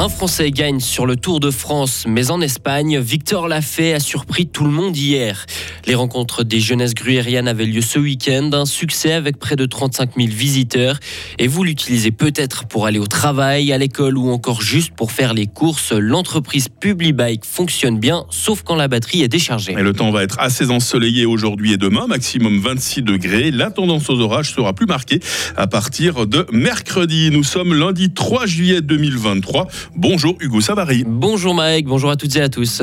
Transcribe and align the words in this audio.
Un 0.00 0.08
Français 0.08 0.50
gagne 0.50 0.80
sur 0.80 1.04
le 1.04 1.14
Tour 1.14 1.40
de 1.40 1.50
France, 1.50 2.06
mais 2.08 2.30
en 2.30 2.40
Espagne, 2.40 2.98
Victor 2.98 3.48
Lafay 3.48 3.92
a 3.92 4.00
surpris 4.00 4.46
tout 4.46 4.64
le 4.64 4.70
monde 4.70 4.96
hier. 4.96 5.44
Les 5.86 5.94
rencontres 5.94 6.42
des 6.42 6.58
jeunesses 6.58 6.94
gruyériennes 6.94 7.46
avaient 7.46 7.66
lieu 7.66 7.82
ce 7.82 7.98
week-end, 7.98 8.48
un 8.54 8.64
succès 8.64 9.12
avec 9.12 9.38
près 9.38 9.56
de 9.56 9.66
35 9.66 10.12
000 10.16 10.28
visiteurs. 10.30 10.98
Et 11.38 11.48
vous 11.48 11.64
l'utilisez 11.64 12.12
peut-être 12.12 12.64
pour 12.64 12.86
aller 12.86 12.98
au 12.98 13.06
travail, 13.06 13.74
à 13.74 13.76
l'école 13.76 14.16
ou 14.16 14.30
encore 14.30 14.62
juste 14.62 14.92
pour 14.96 15.12
faire 15.12 15.34
les 15.34 15.46
courses. 15.46 15.92
L'entreprise 15.92 16.68
Publibike 16.70 17.44
fonctionne 17.44 18.00
bien, 18.00 18.24
sauf 18.30 18.62
quand 18.62 18.76
la 18.76 18.88
batterie 18.88 19.20
est 19.20 19.28
déchargée. 19.28 19.72
Et 19.72 19.82
le 19.82 19.92
temps 19.92 20.10
va 20.12 20.22
être 20.22 20.40
assez 20.40 20.70
ensoleillé 20.70 21.26
aujourd'hui 21.26 21.74
et 21.74 21.76
demain, 21.76 22.06
maximum 22.06 22.58
26 22.58 23.02
degrés. 23.02 23.50
La 23.50 23.70
tendance 23.70 24.08
aux 24.08 24.18
orages 24.20 24.54
sera 24.54 24.72
plus 24.72 24.86
marquée 24.86 25.20
à 25.58 25.66
partir 25.66 26.26
de 26.26 26.46
mercredi. 26.52 27.28
Nous 27.30 27.44
sommes 27.44 27.74
lundi 27.74 28.14
3 28.14 28.46
juillet 28.46 28.80
2023. 28.80 29.68
Bonjour 29.96 30.36
Hugo 30.40 30.60
Savary. 30.60 31.04
Bonjour 31.06 31.54
Mike, 31.54 31.86
bonjour 31.86 32.10
à 32.10 32.16
toutes 32.16 32.34
et 32.36 32.42
à 32.42 32.48
tous. 32.48 32.82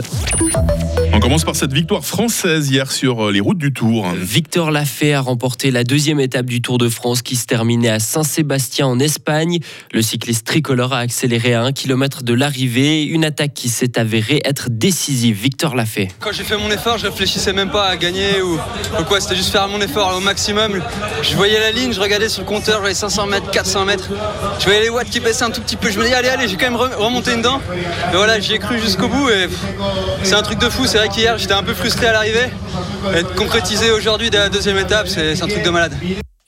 On 1.18 1.20
commence 1.20 1.46
par 1.46 1.56
cette 1.56 1.74
victoire 1.74 2.06
française 2.06 2.70
hier 2.70 2.92
sur 2.92 3.26
euh, 3.26 3.32
les 3.32 3.40
routes 3.40 3.58
du 3.58 3.74
Tour. 3.74 4.06
Victor 4.16 4.70
Lafay 4.70 5.14
a 5.14 5.22
remporté 5.22 5.72
la 5.72 5.84
deuxième 5.84 6.20
étape 6.20 6.46
du 6.46 6.62
Tour 6.62 6.78
de 6.78 6.90
France 6.90 7.24
qui 7.24 7.36
se 7.36 7.48
terminait 7.48 7.90
à 7.90 7.98
Saint-Sébastien 7.98 8.86
en 8.86 9.00
Espagne. 9.00 9.58
Le 9.92 10.04
cycliste 10.04 10.46
tricolore 10.46 10.94
a 10.94 11.00
accéléré 11.00 11.56
à 11.56 11.64
un 11.64 11.72
kilomètre 11.72 12.22
de 12.22 12.36
l'arrivée, 12.36 13.02
une 13.04 13.26
attaque 13.26 13.56
qui 13.56 13.68
s'est 13.68 13.98
avérée 13.98 14.44
être 14.46 14.68
décisive. 14.70 15.36
Victor 15.42 15.76
Lafay. 15.76 16.10
Quand 16.20 16.32
j'ai 16.34 16.44
fait 16.44 16.56
mon 16.56 16.70
effort, 16.70 17.00
je 17.00 17.08
réfléchissais 17.08 17.52
même 17.52 17.72
pas 17.72 17.88
à 17.88 17.98
gagner 17.98 18.44
ou, 18.44 18.60
quoi, 19.08 19.20
c'était 19.20 19.36
juste 19.36 19.52
faire 19.52 19.68
mon 19.68 19.82
effort 19.82 20.16
au 20.16 20.20
maximum. 20.20 20.80
Je 21.24 21.36
voyais 21.36 21.60
la 21.60 21.72
ligne, 21.72 21.94
je 21.94 22.00
regardais 22.00 22.30
sur 22.30 22.44
le 22.44 22.48
compteur, 22.48 22.82
j'avais 22.84 22.94
500 22.94 23.26
mètres, 23.26 23.50
400 23.50 23.86
mètres. 23.86 24.12
Je 24.60 24.66
voyais 24.66 24.82
les 24.82 24.90
watts 24.90 25.10
qui 25.10 25.20
baissaient 25.20 25.46
un 25.46 25.50
tout 25.50 25.62
petit 25.62 25.78
peu. 25.78 25.90
Je 25.90 25.98
me 25.98 26.06
dis 26.06 26.14
allez, 26.14 26.30
allez, 26.30 26.48
j'ai 26.48 26.58
quand 26.58 26.70
même 26.70 26.76
remonté 26.76 27.34
une 27.34 27.42
dent. 27.42 27.60
Et 28.14 28.16
voilà, 28.16 28.40
j'y 28.40 28.54
ai 28.54 28.60
cru 28.60 28.80
jusqu'au 28.80 29.08
bout 29.08 29.30
et 29.30 29.48
c'est 30.22 30.36
un 30.36 30.44
truc 30.44 30.60
de 30.60 30.70
fou. 30.70 30.86
C'est 30.86 31.00
vrai 31.00 31.07
qu'hier, 31.10 31.38
j'étais 31.38 31.54
un 31.54 31.64
peu 31.64 31.74
frustré 31.74 32.08
à 32.08 32.14
l'arrivée. 32.14 32.50
Être 33.14 33.34
concrétisé 33.36 33.92
aujourd'hui 33.92 34.30
dès 34.30 34.38
la 34.38 34.50
deuxième 34.50 34.78
étape, 34.78 35.08
c'est 35.08 35.42
un 35.42 35.48
truc 35.48 35.64
de 35.64 35.70
malade. 35.70 35.94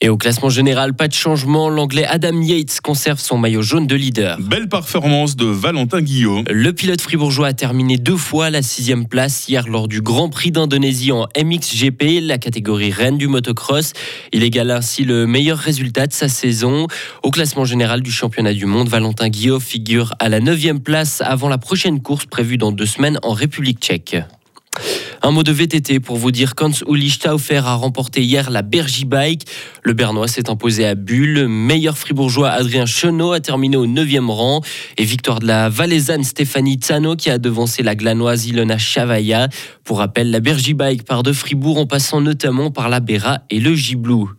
Et 0.02 0.08
au 0.08 0.16
classement 0.16 0.48
général, 0.48 0.94
pas 0.94 1.08
de 1.08 1.12
changement. 1.12 1.68
L'anglais 1.68 2.06
Adam 2.06 2.40
Yates 2.40 2.80
conserve 2.80 3.20
son 3.20 3.36
maillot 3.36 3.60
jaune 3.60 3.86
de 3.86 3.94
leader. 3.94 4.38
Belle 4.40 4.66
performance 4.66 5.36
de 5.36 5.44
Valentin 5.44 6.00
Guillaume. 6.00 6.44
Le 6.50 6.72
pilote 6.72 7.02
fribourgeois 7.02 7.48
a 7.48 7.52
terminé 7.52 7.98
deux 7.98 8.16
fois 8.16 8.48
la 8.48 8.62
sixième 8.62 9.06
place 9.06 9.46
hier 9.46 9.68
lors 9.68 9.88
du 9.88 10.00
Grand 10.00 10.30
Prix 10.30 10.52
d'Indonésie 10.52 11.12
en 11.12 11.26
MXGP, 11.38 12.20
la 12.22 12.38
catégorie 12.38 12.90
reine 12.92 13.18
du 13.18 13.28
motocross. 13.28 13.92
Il 14.32 14.42
égale 14.42 14.70
ainsi 14.70 15.04
le 15.04 15.26
meilleur 15.26 15.58
résultat 15.58 16.06
de 16.06 16.14
sa 16.14 16.30
saison. 16.30 16.86
Au 17.22 17.30
classement 17.30 17.66
général 17.66 18.00
du 18.00 18.10
championnat 18.10 18.54
du 18.54 18.64
monde, 18.64 18.88
Valentin 18.88 19.28
Guillaume 19.28 19.60
figure 19.60 20.14
à 20.18 20.30
la 20.30 20.40
neuvième 20.40 20.80
place 20.80 21.20
avant 21.20 21.50
la 21.50 21.58
prochaine 21.58 22.00
course 22.00 22.24
prévue 22.24 22.56
dans 22.56 22.72
deux 22.72 22.86
semaines 22.86 23.18
en 23.22 23.34
République 23.34 23.80
tchèque. 23.80 24.16
Un 25.22 25.32
mot 25.32 25.42
de 25.42 25.52
VTT 25.52 26.00
pour 26.00 26.16
vous 26.16 26.30
dire 26.30 26.54
qu'Hans 26.54 26.72
Uli 26.88 27.10
Stauffer 27.10 27.58
a 27.58 27.74
remporté 27.74 28.22
hier 28.22 28.48
la 28.48 28.62
Bergy 28.62 29.04
Bike. 29.04 29.42
Le 29.82 29.92
Bernois 29.92 30.28
s'est 30.28 30.48
imposé 30.48 30.86
à 30.86 30.94
Bulle. 30.94 31.46
Meilleur 31.46 31.98
fribourgeois 31.98 32.48
Adrien 32.48 32.86
Chenot 32.86 33.32
a 33.32 33.40
terminé 33.40 33.76
au 33.76 33.86
9e 33.86 34.30
rang. 34.30 34.62
Et 34.96 35.04
victoire 35.04 35.40
de 35.40 35.46
la 35.46 35.68
valaisanne 35.68 36.24
Stéphanie 36.24 36.76
Tsano 36.76 37.16
qui 37.16 37.28
a 37.28 37.36
devancé 37.36 37.82
la 37.82 37.94
glanoise 37.94 38.46
Ilona 38.46 38.78
Chavaya. 38.78 39.48
Pour 39.84 39.98
rappel, 39.98 40.30
la 40.30 40.40
Bergy 40.40 40.72
Bike 40.72 41.02
part 41.04 41.22
de 41.22 41.34
Fribourg 41.34 41.76
en 41.76 41.86
passant 41.86 42.22
notamment 42.22 42.70
par 42.70 42.88
la 42.88 43.00
Béra 43.00 43.40
et 43.50 43.60
le 43.60 43.74
Giblou. 43.74 44.30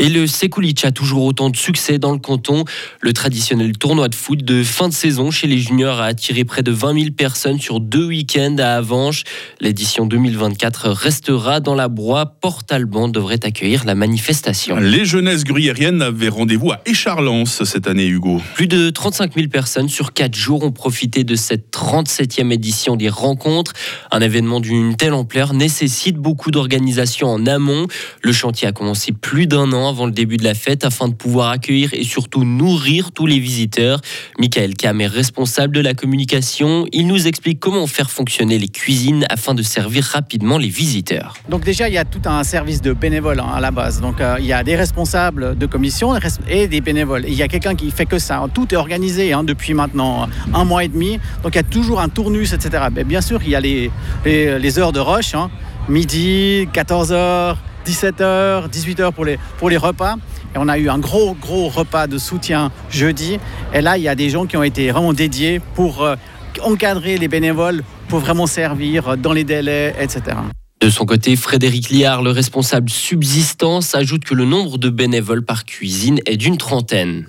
Et 0.00 0.08
le 0.08 0.28
Sekulic 0.28 0.84
a 0.84 0.92
toujours 0.92 1.24
autant 1.24 1.50
de 1.50 1.56
succès 1.56 1.98
dans 1.98 2.12
le 2.12 2.20
canton. 2.20 2.64
Le 3.00 3.12
traditionnel 3.12 3.76
tournoi 3.76 4.08
de 4.08 4.14
foot 4.14 4.44
de 4.44 4.62
fin 4.62 4.88
de 4.88 4.94
saison 4.94 5.32
chez 5.32 5.48
les 5.48 5.58
juniors 5.58 6.00
a 6.00 6.04
attiré 6.04 6.44
près 6.44 6.62
de 6.62 6.70
20 6.70 6.94
000 6.94 7.10
personnes 7.16 7.58
sur 7.58 7.80
deux 7.80 8.06
week-ends 8.06 8.54
à 8.58 8.76
Avanches. 8.76 9.24
L'édition 9.60 10.06
2024 10.06 10.90
restera 10.90 11.58
dans 11.58 11.74
la 11.74 11.88
broie. 11.88 12.26
Port-Alban 12.26 13.08
devrait 13.08 13.44
accueillir 13.44 13.84
la 13.84 13.96
manifestation. 13.96 14.76
Les 14.76 15.04
jeunesses 15.04 15.42
gruyériennes 15.42 16.00
avaient 16.00 16.28
rendez-vous 16.28 16.70
à 16.70 16.80
Écharlens 16.86 17.64
cette 17.64 17.88
année, 17.88 18.06
Hugo. 18.06 18.40
Plus 18.54 18.68
de 18.68 18.90
35 18.90 19.34
000 19.34 19.48
personnes 19.48 19.88
sur 19.88 20.12
quatre 20.12 20.36
jours 20.36 20.62
ont 20.62 20.70
profité 20.70 21.24
de 21.24 21.34
cette 21.34 21.72
37e 21.72 22.52
édition 22.52 22.94
des 22.94 23.08
rencontres. 23.08 23.72
Un 24.12 24.20
événement 24.20 24.60
d'une 24.60 24.94
telle 24.94 25.12
ampleur 25.12 25.54
nécessite 25.54 26.18
beaucoup 26.18 26.52
d'organisation 26.52 27.26
en 27.26 27.46
amont. 27.46 27.88
Le 28.22 28.32
chantier 28.32 28.68
a 28.68 28.72
commencé 28.72 29.10
plus 29.10 29.48
d'un 29.48 29.72
an 29.72 29.87
avant 29.88 30.06
le 30.06 30.12
début 30.12 30.36
de 30.36 30.44
la 30.44 30.54
fête 30.54 30.84
afin 30.84 31.08
de 31.08 31.14
pouvoir 31.14 31.50
accueillir 31.50 31.94
et 31.94 32.04
surtout 32.04 32.44
nourrir 32.44 33.12
tous 33.12 33.26
les 33.26 33.38
visiteurs. 33.38 34.00
Michael 34.38 34.74
Kam 34.74 35.00
est 35.00 35.06
responsable 35.06 35.74
de 35.74 35.80
la 35.80 35.94
communication. 35.94 36.86
Il 36.92 37.06
nous 37.06 37.26
explique 37.26 37.60
comment 37.60 37.86
faire 37.86 38.10
fonctionner 38.10 38.58
les 38.58 38.68
cuisines 38.68 39.26
afin 39.30 39.54
de 39.54 39.62
servir 39.62 40.04
rapidement 40.04 40.58
les 40.58 40.68
visiteurs. 40.68 41.34
Donc 41.48 41.64
déjà, 41.64 41.88
il 41.88 41.94
y 41.94 41.98
a 41.98 42.04
tout 42.04 42.22
un 42.26 42.44
service 42.44 42.80
de 42.80 42.92
bénévoles 42.92 43.40
hein, 43.40 43.52
à 43.54 43.60
la 43.60 43.70
base. 43.70 44.00
Donc 44.00 44.20
euh, 44.20 44.36
il 44.38 44.46
y 44.46 44.52
a 44.52 44.62
des 44.62 44.76
responsables 44.76 45.56
de 45.56 45.66
commission 45.66 46.14
et 46.48 46.68
des 46.68 46.80
bénévoles. 46.80 47.24
il 47.26 47.34
y 47.34 47.42
a 47.42 47.48
quelqu'un 47.48 47.74
qui 47.74 47.90
fait 47.90 48.06
que 48.06 48.18
ça. 48.18 48.44
Tout 48.52 48.72
est 48.72 48.76
organisé 48.76 49.32
hein, 49.32 49.44
depuis 49.44 49.74
maintenant 49.74 50.28
un 50.54 50.64
mois 50.64 50.84
et 50.84 50.88
demi. 50.88 51.18
Donc 51.42 51.54
il 51.54 51.56
y 51.56 51.60
a 51.60 51.64
toujours 51.64 52.00
un 52.00 52.08
tournus, 52.08 52.52
etc. 52.52 52.84
Mais 52.94 53.04
bien 53.04 53.20
sûr, 53.20 53.40
il 53.42 53.50
y 53.50 53.54
a 53.54 53.60
les, 53.60 53.90
les, 54.24 54.78
heures 54.78 54.92
de 54.92 55.00
rush. 55.00 55.34
Hein. 55.34 55.50
Midi, 55.88 56.68
14h, 56.72 57.56
17h, 57.86 58.70
18h 58.70 59.12
pour 59.12 59.24
les, 59.24 59.38
pour 59.58 59.70
les 59.70 59.76
repas. 59.76 60.16
Et 60.54 60.58
on 60.58 60.68
a 60.68 60.78
eu 60.78 60.88
un 60.88 60.98
gros, 60.98 61.34
gros 61.34 61.68
repas 61.68 62.06
de 62.06 62.18
soutien 62.18 62.70
jeudi. 62.90 63.38
Et 63.74 63.80
là, 63.80 63.98
il 63.98 64.02
y 64.02 64.08
a 64.08 64.14
des 64.14 64.30
gens 64.30 64.46
qui 64.46 64.56
ont 64.56 64.62
été 64.62 64.90
vraiment 64.90 65.12
dédiés 65.12 65.60
pour 65.74 66.02
euh, 66.02 66.16
encadrer 66.62 67.18
les 67.18 67.28
bénévoles, 67.28 67.82
pour 68.08 68.20
vraiment 68.20 68.46
servir 68.46 69.16
dans 69.16 69.32
les 69.32 69.44
délais, 69.44 69.94
etc. 70.00 70.36
De 70.80 70.90
son 70.90 71.06
côté, 71.06 71.34
Frédéric 71.34 71.90
Liard, 71.90 72.22
le 72.22 72.30
responsable 72.30 72.88
subsistance, 72.88 73.96
ajoute 73.96 74.24
que 74.24 74.34
le 74.34 74.44
nombre 74.44 74.78
de 74.78 74.90
bénévoles 74.90 75.44
par 75.44 75.64
cuisine 75.64 76.20
est 76.24 76.36
d'une 76.36 76.56
trentaine. 76.56 77.26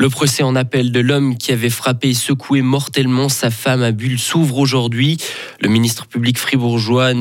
Le 0.00 0.08
procès 0.08 0.42
en 0.42 0.56
appel 0.56 0.92
de 0.92 1.00
l'homme 1.00 1.36
qui 1.36 1.52
avait 1.52 1.68
frappé 1.68 2.08
et 2.08 2.14
secoué 2.14 2.62
mortellement 2.62 3.28
sa 3.28 3.50
femme 3.50 3.82
à 3.82 3.92
Bulle 3.92 4.18
s'ouvre 4.18 4.56
aujourd'hui. 4.56 5.18
Le, 5.60 5.68
ministère 5.68 6.06
public 6.06 6.38
fribourgeois 6.38 7.12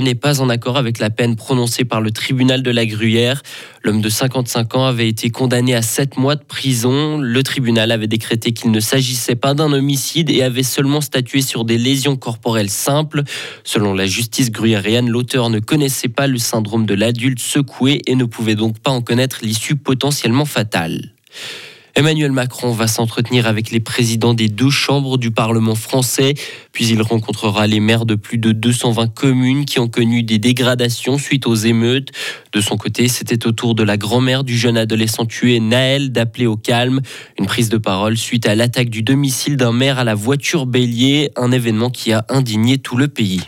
n'est 0.00 0.14
pas 0.14 0.40
en 0.40 0.48
accord 0.48 0.78
avec 0.78 0.98
la 0.98 1.10
peine 1.10 1.36
prononcée 1.36 1.84
par 1.84 2.00
le 2.00 2.10
tribunal 2.10 2.62
de 2.62 2.70
la 2.70 2.86
Gruyère. 2.86 3.42
L'homme 3.84 4.00
de 4.00 4.08
55 4.08 4.74
ans 4.76 4.86
avait 4.86 5.10
été 5.10 5.28
condamné 5.28 5.74
à 5.74 5.82
7 5.82 6.16
mois 6.16 6.36
de 6.36 6.42
prison. 6.42 7.18
Le 7.18 7.42
tribunal 7.42 7.92
avait 7.92 8.06
décrété 8.06 8.52
qu'il 8.52 8.70
ne 8.70 8.80
s'agissait 8.80 9.36
pas 9.36 9.52
d'un 9.52 9.74
homicide 9.74 10.30
et 10.30 10.42
avait 10.42 10.62
seulement 10.62 11.02
statué 11.02 11.42
sur 11.42 11.66
des 11.66 11.76
lésions 11.76 12.16
corporelles 12.16 12.70
simples. 12.70 13.24
Selon 13.62 13.92
la 13.92 14.06
justice 14.06 14.50
gruyérienne, 14.50 15.10
l'auteur 15.10 15.50
ne 15.50 15.58
connaissait 15.58 16.08
pas 16.08 16.26
le 16.26 16.38
syndrome 16.38 16.86
de 16.86 16.94
l'adulte 16.94 17.40
secoué 17.40 18.00
et 18.06 18.14
ne 18.14 18.24
pouvait 18.24 18.54
donc 18.54 18.78
pas 18.78 18.90
en 18.90 19.02
connaître 19.02 19.40
l'issue 19.42 19.76
potentiellement 19.76 20.46
fatale. 20.46 21.09
Emmanuel 21.96 22.32
Macron 22.32 22.72
va 22.72 22.86
s'entretenir 22.86 23.46
avec 23.46 23.70
les 23.70 23.80
présidents 23.80 24.32
des 24.32 24.48
deux 24.48 24.70
chambres 24.70 25.18
du 25.18 25.30
Parlement 25.30 25.74
français, 25.74 26.34
puis 26.72 26.86
il 26.86 27.02
rencontrera 27.02 27.66
les 27.66 27.80
maires 27.80 28.06
de 28.06 28.14
plus 28.14 28.38
de 28.38 28.52
220 28.52 29.08
communes 29.08 29.64
qui 29.64 29.80
ont 29.80 29.88
connu 29.88 30.22
des 30.22 30.38
dégradations 30.38 31.18
suite 31.18 31.46
aux 31.46 31.54
émeutes. 31.54 32.10
De 32.52 32.60
son 32.60 32.76
côté, 32.76 33.08
c'était 33.08 33.46
au 33.46 33.52
tour 33.52 33.74
de 33.74 33.82
la 33.82 33.96
grand-mère 33.96 34.44
du 34.44 34.56
jeune 34.56 34.76
adolescent 34.76 35.26
tué 35.26 35.58
Naël 35.60 36.12
d'appeler 36.12 36.46
au 36.46 36.56
calme. 36.56 37.00
Une 37.38 37.46
prise 37.46 37.68
de 37.68 37.78
parole 37.78 38.16
suite 38.16 38.46
à 38.46 38.54
l'attaque 38.54 38.88
du 38.88 39.02
domicile 39.02 39.56
d'un 39.56 39.72
maire 39.72 39.98
à 39.98 40.04
la 40.04 40.14
voiture 40.14 40.66
bélier, 40.66 41.30
un 41.36 41.50
événement 41.50 41.90
qui 41.90 42.12
a 42.12 42.24
indigné 42.28 42.78
tout 42.78 42.96
le 42.96 43.08
pays. 43.08 43.40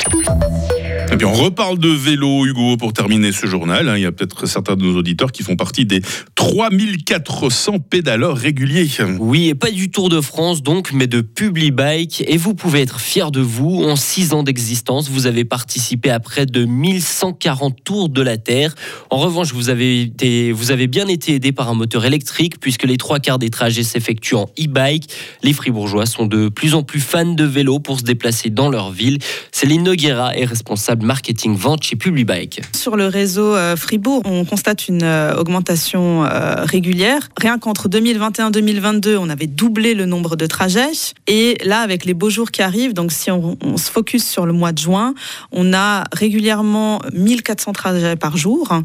Puis 1.18 1.26
on 1.26 1.34
reparle 1.34 1.78
de 1.78 1.90
vélo, 1.90 2.46
Hugo, 2.46 2.76
pour 2.78 2.94
terminer 2.94 3.32
ce 3.32 3.46
journal. 3.46 3.88
Hein. 3.88 3.98
Il 3.98 4.02
y 4.02 4.06
a 4.06 4.12
peut-être 4.12 4.46
certains 4.46 4.76
de 4.76 4.82
nos 4.82 4.96
auditeurs 4.96 5.30
qui 5.30 5.42
font 5.42 5.56
partie 5.56 5.84
des 5.84 6.00
3400 6.36 7.80
pédaleurs 7.80 8.36
réguliers. 8.36 8.88
Oui, 9.18 9.48
et 9.48 9.54
pas 9.54 9.70
du 9.70 9.90
Tour 9.90 10.08
de 10.08 10.22
France 10.22 10.62
donc, 10.62 10.92
mais 10.92 11.06
de 11.06 11.20
Publibike. 11.20 12.24
Et 12.26 12.38
vous 12.38 12.54
pouvez 12.54 12.80
être 12.80 12.98
fier 12.98 13.30
de 13.30 13.40
vous. 13.40 13.84
En 13.84 13.94
6 13.94 14.32
ans 14.32 14.42
d'existence, 14.42 15.10
vous 15.10 15.26
avez 15.26 15.44
participé 15.44 16.10
à 16.10 16.18
près 16.18 16.46
de 16.46 16.64
1140 16.64 17.84
tours 17.84 18.08
de 18.08 18.22
la 18.22 18.38
Terre. 18.38 18.74
En 19.10 19.18
revanche, 19.18 19.52
vous 19.52 19.68
avez, 19.68 20.00
été, 20.00 20.50
vous 20.50 20.70
avez 20.70 20.86
bien 20.86 21.08
été 21.08 21.34
aidé 21.34 21.52
par 21.52 21.68
un 21.68 21.74
moteur 21.74 22.06
électrique 22.06 22.58
puisque 22.58 22.84
les 22.84 22.96
trois 22.96 23.18
quarts 23.18 23.38
des 23.38 23.50
trajets 23.50 23.82
s'effectuent 23.82 24.36
en 24.36 24.50
e-bike. 24.58 25.10
Les 25.42 25.52
fribourgeois 25.52 26.06
sont 26.06 26.24
de 26.24 26.48
plus 26.48 26.74
en 26.74 26.82
plus 26.82 27.00
fans 27.00 27.34
de 27.34 27.44
vélo 27.44 27.80
pour 27.80 27.98
se 27.98 28.04
déplacer 28.04 28.48
dans 28.48 28.70
leur 28.70 28.90
ville. 28.90 29.18
Céline 29.52 29.82
Noguera 29.82 30.34
est 30.36 30.46
responsable 30.46 31.01
responsable 31.02 31.12
marketing-vente 31.12 31.82
chez 31.82 31.96
Publibike. 31.96 32.62
Sur 32.74 32.96
le 32.96 33.06
réseau 33.06 33.54
euh, 33.54 33.76
Fribourg, 33.76 34.22
on 34.24 34.44
constate 34.44 34.88
une 34.88 35.02
euh, 35.02 35.36
augmentation 35.36 36.24
euh, 36.24 36.64
régulière. 36.64 37.28
Rien 37.40 37.58
qu'entre 37.58 37.88
2021-2022, 37.88 39.16
on 39.16 39.28
avait 39.28 39.46
doublé 39.46 39.94
le 39.94 40.06
nombre 40.06 40.36
de 40.36 40.46
trajets. 40.46 41.14
Et 41.26 41.58
là, 41.64 41.80
avec 41.80 42.04
les 42.04 42.14
beaux 42.14 42.30
jours 42.30 42.50
qui 42.50 42.62
arrivent, 42.62 42.94
donc 42.94 43.12
si 43.12 43.30
on, 43.30 43.56
on 43.62 43.76
se 43.76 43.90
focus 43.90 44.28
sur 44.28 44.46
le 44.46 44.52
mois 44.52 44.72
de 44.72 44.78
juin, 44.78 45.14
on 45.52 45.72
a 45.72 46.04
régulièrement 46.12 47.00
1400 47.12 47.72
trajets 47.72 48.16
par 48.16 48.36
jour, 48.36 48.82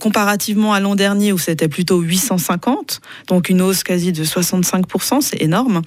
comparativement 0.00 0.72
à 0.72 0.80
l'an 0.80 0.94
dernier 0.94 1.32
où 1.32 1.38
c'était 1.38 1.68
plutôt 1.68 2.00
850, 2.00 3.00
donc 3.28 3.48
une 3.48 3.62
hausse 3.62 3.82
quasi 3.82 4.12
de 4.12 4.24
65%, 4.24 5.20
c'est 5.20 5.42
énorme. 5.42 5.82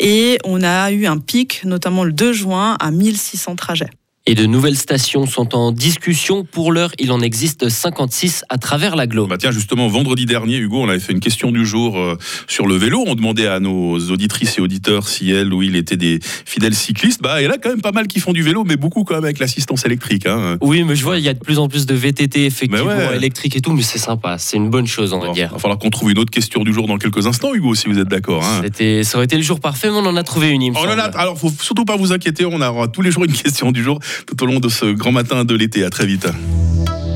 Et 0.00 0.38
on 0.44 0.62
a 0.62 0.90
eu 0.92 1.06
un 1.06 1.18
pic, 1.18 1.62
notamment 1.64 2.04
le 2.04 2.12
2 2.12 2.32
juin, 2.32 2.76
à 2.80 2.90
1600 2.90 3.56
trajets 3.56 3.90
et 4.28 4.34
de 4.34 4.44
nouvelles 4.44 4.76
stations 4.76 5.24
sont 5.24 5.56
en 5.56 5.72
discussion. 5.72 6.44
Pour 6.44 6.70
l'heure, 6.70 6.92
il 6.98 7.12
en 7.12 7.20
existe 7.20 7.70
56 7.70 8.44
à 8.50 8.58
travers 8.58 8.94
l'agglo. 8.94 9.26
Bah 9.26 9.38
tiens, 9.38 9.52
justement, 9.52 9.88
vendredi 9.88 10.26
dernier, 10.26 10.58
Hugo, 10.58 10.82
on 10.82 10.88
avait 10.90 11.00
fait 11.00 11.14
une 11.14 11.20
question 11.20 11.50
du 11.50 11.64
jour 11.64 11.96
euh, 11.96 12.18
sur 12.46 12.66
le 12.66 12.76
vélo. 12.76 13.02
On 13.06 13.14
demandait 13.14 13.46
à 13.46 13.58
nos 13.58 13.98
auditrices 14.10 14.58
et 14.58 14.60
auditeurs 14.60 15.08
si 15.08 15.30
elles 15.30 15.54
ou 15.54 15.62
ils 15.62 15.76
étaient 15.76 15.96
des 15.96 16.18
fidèles 16.44 16.74
cyclistes. 16.74 17.22
Bah, 17.22 17.40
il 17.40 17.46
y 17.46 17.48
en 17.48 17.52
a 17.52 17.56
quand 17.56 17.70
même 17.70 17.80
pas 17.80 17.92
mal 17.92 18.06
qui 18.06 18.20
font 18.20 18.34
du 18.34 18.42
vélo, 18.42 18.64
mais 18.64 18.76
beaucoup 18.76 19.02
quand 19.02 19.14
même 19.14 19.24
avec 19.24 19.38
l'assistance 19.38 19.86
électrique. 19.86 20.26
Hein. 20.26 20.58
Oui, 20.60 20.84
mais 20.84 20.94
je 20.94 21.04
vois, 21.04 21.16
il 21.16 21.24
y 21.24 21.30
a 21.30 21.34
de 21.34 21.38
plus 21.38 21.58
en 21.58 21.68
plus 21.68 21.86
de 21.86 21.94
VTT 21.94 22.44
effectivement 22.44 22.84
ouais. 22.84 23.16
électriques 23.16 23.56
et 23.56 23.62
tout, 23.62 23.72
mais 23.72 23.80
c'est 23.80 23.96
sympa. 23.96 24.36
C'est 24.36 24.58
une 24.58 24.68
bonne 24.68 24.86
chose, 24.86 25.14
en 25.14 25.32
dire. 25.32 25.48
Il 25.50 25.54
va 25.54 25.58
falloir 25.58 25.78
qu'on 25.78 25.88
trouve 25.88 26.10
une 26.10 26.18
autre 26.18 26.30
question 26.30 26.64
du 26.64 26.74
jour 26.74 26.86
dans 26.86 26.98
quelques 26.98 27.26
instants, 27.26 27.54
Hugo, 27.54 27.74
si 27.74 27.88
vous 27.88 27.98
êtes 27.98 28.08
d'accord. 28.08 28.44
Hein. 28.44 28.60
Ça 29.04 29.16
aurait 29.16 29.24
été 29.24 29.36
le 29.36 29.42
jour 29.42 29.58
parfait, 29.58 29.88
mais 29.88 29.96
on 29.96 30.04
en 30.04 30.16
a 30.16 30.22
trouvé 30.22 30.50
une. 30.50 30.60
Il 30.60 30.72
on 30.72 30.80
en 30.80 30.98
a, 30.98 31.04
alors, 31.16 31.38
faut 31.38 31.50
surtout 31.58 31.86
pas 31.86 31.96
vous 31.96 32.12
inquiéter, 32.12 32.44
on 32.44 32.60
aura 32.60 32.88
tous 32.88 33.00
les 33.00 33.10
jours 33.10 33.24
une 33.24 33.32
question 33.42 33.72
du 33.72 33.82
jour 33.82 33.98
tout 34.26 34.42
au 34.42 34.46
long 34.46 34.60
de 34.60 34.68
ce 34.68 34.86
grand 34.86 35.12
matin 35.12 35.44
de 35.44 35.54
l'été. 35.54 35.84
À 35.84 35.90
très 35.90 36.06
vite. 36.06 36.28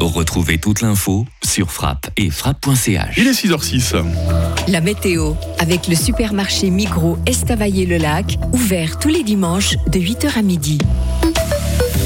Retrouvez 0.00 0.58
toute 0.58 0.80
l'info 0.80 1.26
sur 1.44 1.70
frappe 1.70 2.10
et 2.16 2.28
frappe.ch. 2.28 3.14
Il 3.16 3.28
est 3.28 3.30
6h06. 3.30 4.02
La 4.68 4.80
météo 4.80 5.34
avec 5.58 5.86
le 5.86 5.94
supermarché 5.94 6.70
Migros 6.70 7.18
Estavayer-le-Lac, 7.26 8.38
ouvert 8.52 8.98
tous 8.98 9.08
les 9.08 9.22
dimanches 9.22 9.76
de 9.86 10.00
8h 10.00 10.38
à 10.38 10.42
midi. 10.42 10.78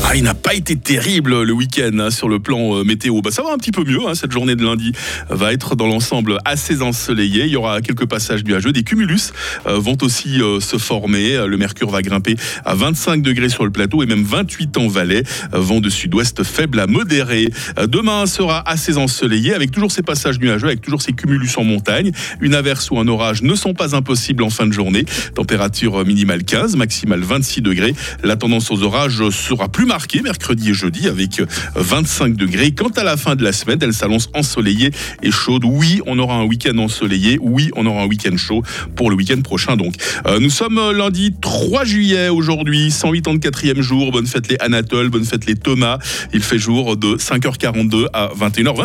Ah, 0.08 0.14
il 0.14 0.22
n'a 0.22 0.34
pas 0.34 0.54
été 0.54 0.76
terrible 0.76 1.42
le 1.42 1.52
week-end 1.52 1.98
hein, 1.98 2.10
sur 2.10 2.28
le 2.28 2.38
plan 2.38 2.76
euh, 2.76 2.84
météo. 2.84 3.22
Bah, 3.22 3.32
ça 3.32 3.42
va 3.42 3.52
un 3.52 3.58
petit 3.58 3.72
peu 3.72 3.82
mieux. 3.82 4.06
Hein, 4.06 4.14
cette 4.14 4.30
journée 4.30 4.54
de 4.54 4.64
lundi 4.64 4.92
va 5.30 5.52
être 5.52 5.74
dans 5.74 5.88
l'ensemble 5.88 6.38
assez 6.44 6.80
ensoleillée. 6.80 7.46
Il 7.46 7.50
y 7.50 7.56
aura 7.56 7.80
quelques 7.80 8.06
passages 8.06 8.44
nuageux. 8.44 8.70
Des 8.70 8.84
cumulus 8.84 9.32
euh, 9.66 9.80
vont 9.80 9.98
aussi 10.02 10.40
euh, 10.40 10.60
se 10.60 10.78
former. 10.78 11.44
Le 11.48 11.56
mercure 11.56 11.90
va 11.90 12.02
grimper 12.02 12.36
à 12.64 12.76
25 12.76 13.20
degrés 13.20 13.48
sur 13.48 13.64
le 13.64 13.72
plateau 13.72 14.00
et 14.04 14.06
même 14.06 14.22
28 14.22 14.78
en 14.78 14.86
Valais. 14.86 15.24
vent 15.50 15.80
de 15.80 15.90
sud-ouest 15.90 16.44
faible 16.44 16.78
à 16.78 16.86
modéré. 16.86 17.48
demain 17.88 18.26
sera 18.26 18.62
assez 18.68 18.98
ensoleillé 18.98 19.54
avec 19.54 19.72
toujours 19.72 19.90
ces 19.90 20.02
passages 20.02 20.38
nuageux, 20.38 20.68
avec 20.68 20.82
toujours 20.82 21.02
ces 21.02 21.14
cumulus 21.14 21.56
en 21.56 21.64
montagne. 21.64 22.12
Une 22.40 22.54
averse 22.54 22.92
ou 22.92 23.00
un 23.00 23.08
orage 23.08 23.42
ne 23.42 23.56
sont 23.56 23.74
pas 23.74 23.96
impossibles 23.96 24.44
en 24.44 24.50
fin 24.50 24.68
de 24.68 24.72
journée. 24.72 25.04
Température 25.34 26.06
minimale 26.06 26.44
15, 26.44 26.76
maximale 26.76 27.22
26 27.22 27.60
degrés. 27.60 27.94
La 28.22 28.36
tendance 28.36 28.70
aux 28.70 28.84
orages 28.84 29.30
sera 29.30 29.68
plus 29.68 29.86
mercredi 30.22 30.70
et 30.70 30.74
jeudi 30.74 31.08
avec 31.08 31.40
25 31.74 32.36
degrés. 32.36 32.72
Quant 32.72 32.90
à 32.96 33.04
la 33.04 33.16
fin 33.16 33.34
de 33.36 33.42
la 33.42 33.52
semaine, 33.52 33.78
elle 33.82 33.92
s'annonce 33.92 34.28
ensoleillée 34.34 34.90
et 35.22 35.30
chaude. 35.30 35.64
Oui, 35.64 36.00
on 36.06 36.18
aura 36.18 36.36
un 36.36 36.44
week-end 36.44 36.76
ensoleillé. 36.78 37.38
Oui, 37.40 37.70
on 37.76 37.86
aura 37.86 38.02
un 38.02 38.06
week-end 38.06 38.36
chaud 38.36 38.62
pour 38.94 39.10
le 39.10 39.16
week-end 39.16 39.40
prochain. 39.42 39.76
Donc, 39.76 39.94
euh, 40.26 40.38
nous 40.38 40.50
sommes 40.50 40.80
lundi 40.92 41.34
3 41.40 41.84
juillet 41.84 42.28
aujourd'hui, 42.28 42.90
184e 42.90 43.80
jour. 43.80 44.12
Bonne 44.12 44.26
fête 44.26 44.48
les 44.48 44.58
Anatole, 44.60 45.08
bonne 45.08 45.24
fête 45.24 45.46
les 45.46 45.54
Thomas. 45.54 45.98
Il 46.32 46.42
fait 46.42 46.58
jour 46.58 46.96
de 46.96 47.16
5h42 47.16 48.06
à 48.12 48.30
21h20. 48.38 48.66